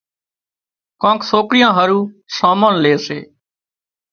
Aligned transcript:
ڪانڪ 1.01 1.19
سوڪريان 1.31 1.73
هارو 1.77 1.99
سامان 2.37 2.73
لي 2.83 2.93
سي 3.05 3.19